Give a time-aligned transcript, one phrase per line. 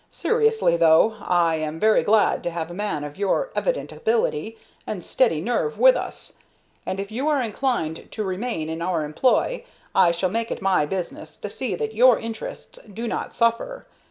[0.09, 5.05] Seriously, though, I am very glad to have a man of your evident ability and
[5.05, 6.39] steady nerve with us,
[6.87, 10.87] and if you are inclined to remain in our employ I shall make it my
[10.87, 13.85] business to see that your interests do not suffer.